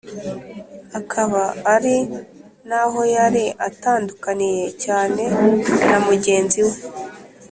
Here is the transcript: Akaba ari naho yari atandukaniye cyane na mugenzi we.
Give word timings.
Akaba 0.99 1.43
ari 1.73 1.97
naho 2.69 2.99
yari 3.15 3.45
atandukaniye 3.67 4.65
cyane 4.83 5.23
na 5.89 5.97
mugenzi 6.07 6.59
we. 6.67 6.75